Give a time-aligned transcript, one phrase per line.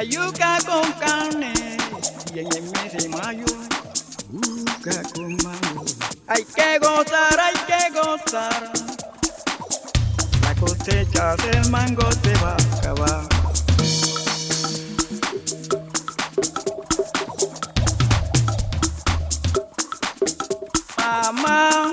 [0.00, 1.52] ayuca con carne
[2.34, 3.44] y en el mes de mayo
[4.32, 5.84] yuca con mango.
[6.26, 8.72] Hay que gozar, hay que gozar.
[10.42, 13.28] La cosecha del mango se va a acabar.
[20.96, 21.92] Mamá,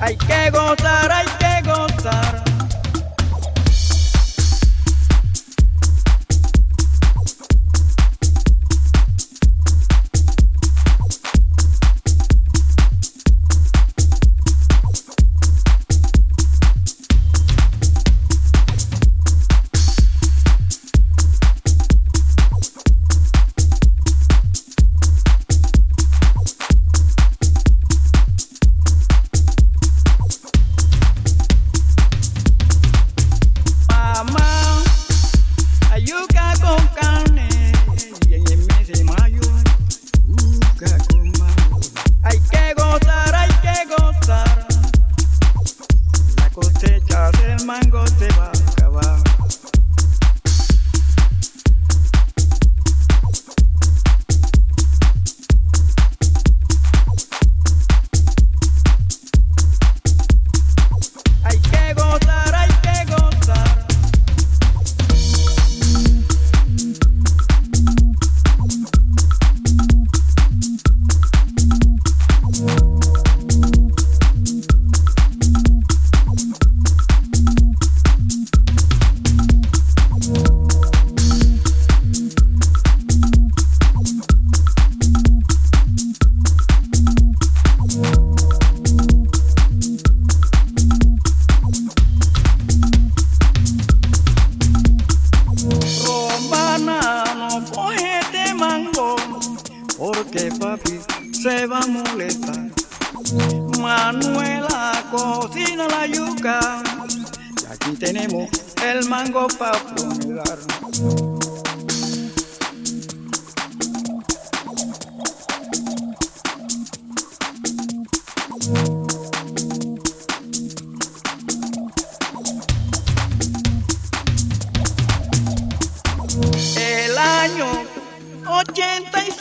[0.00, 1.41] hay que gozar, hay que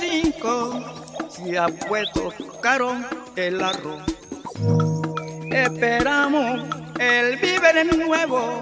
[0.01, 0.83] cinco
[1.29, 2.95] se ha puesto caro
[3.35, 4.01] el arroz.
[5.51, 6.63] Esperamos
[6.99, 8.61] el víver nuevo,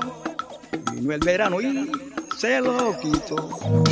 [0.94, 1.90] vino el verano y
[2.38, 3.84] se lo quitó.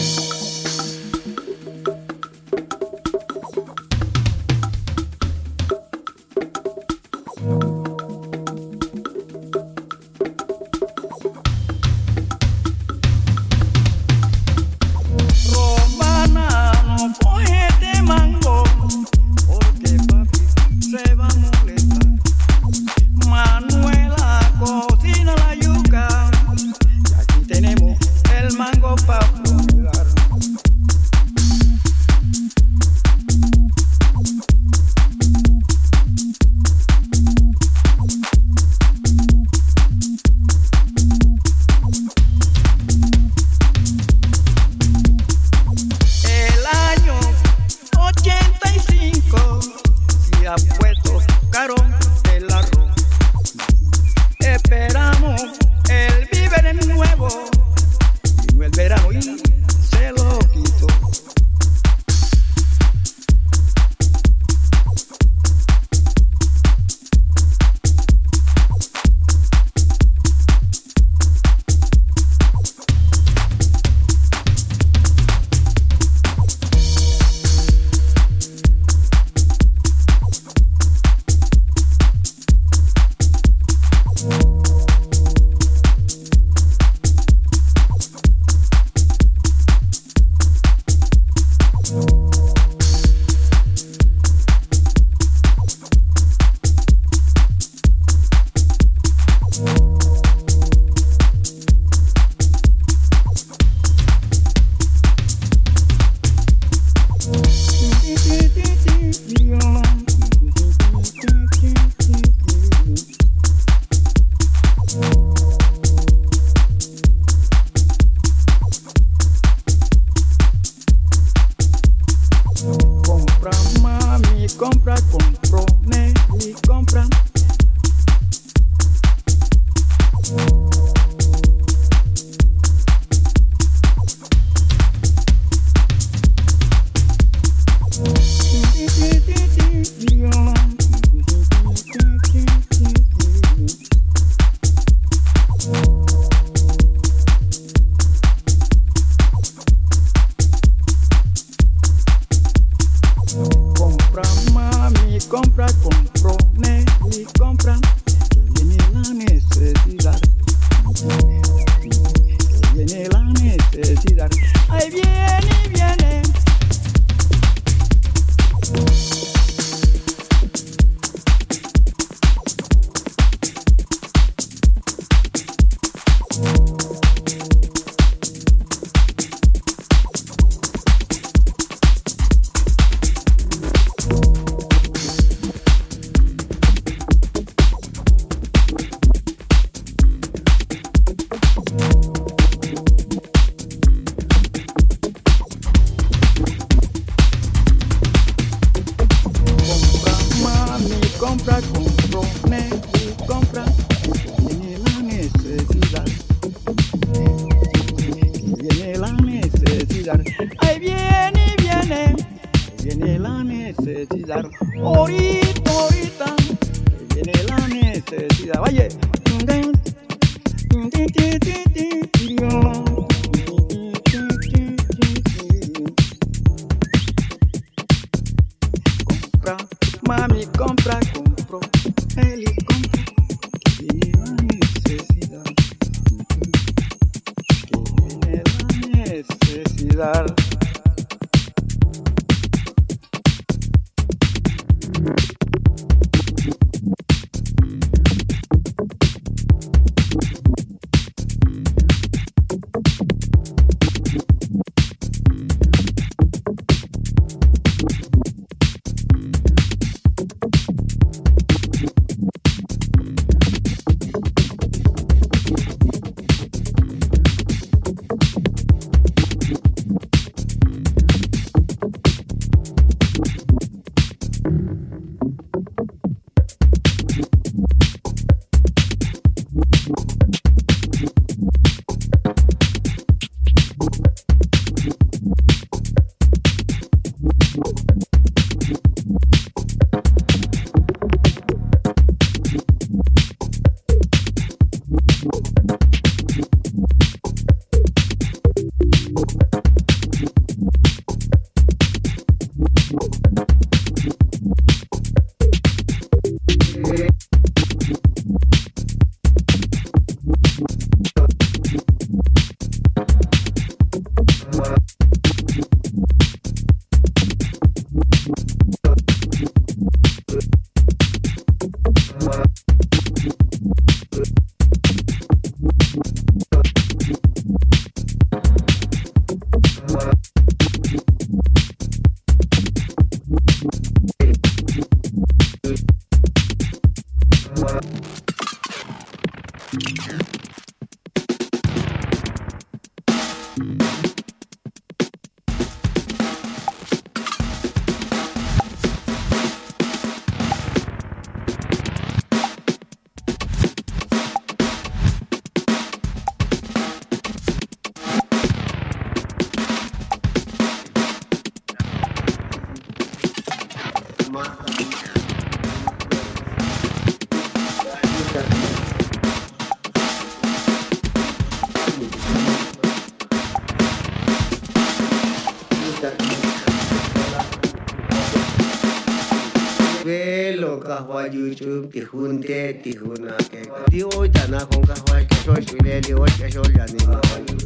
[380.05, 386.29] Velo kahwa YouTube tihunte tihuna ke Di oi tana kong kahwa kesho shule li oi
[386.37, 387.21] kesho yani ma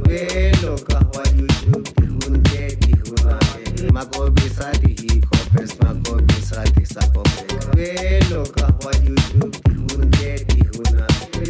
[0.08, 3.36] Velo kahwa YouTube tihunte tihuna
[3.76, 11.08] ke Mako bisa tihi kopes mako bisa tisako ke Velo kahwa YouTube tihunte tihuna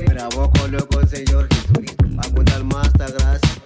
[0.09, 3.61] Bravo con lo con señor Jesucristo Apunta al master gracias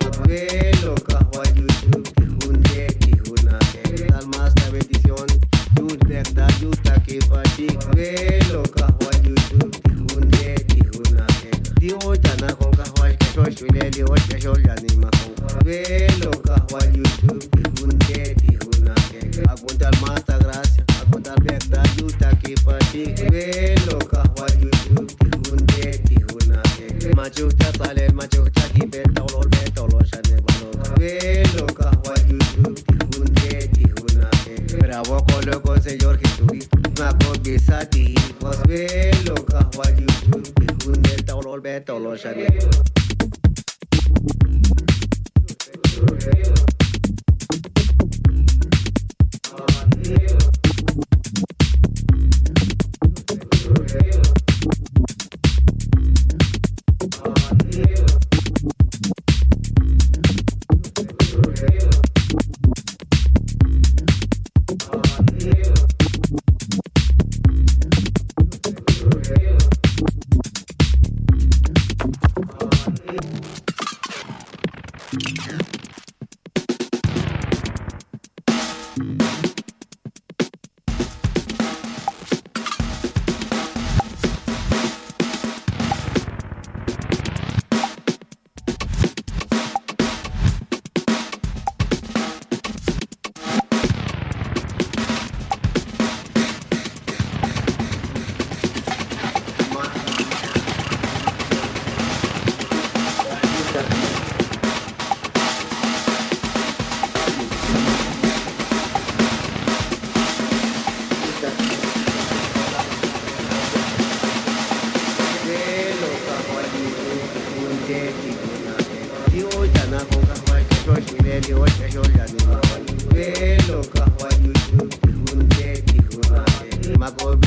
[16.75, 19.95] Velo kahwa YouTube tihunte tihuna ke Apunta al